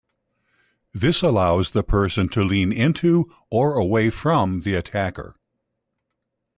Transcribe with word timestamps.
This 0.95 1.21
allows 1.21 1.69
the 1.69 1.83
person 1.83 2.27
to 2.29 2.43
lean 2.43 2.71
into 2.73 3.31
or 3.51 3.75
away 3.75 4.09
from 4.09 4.61
the 4.61 4.73
attacker. 4.73 5.35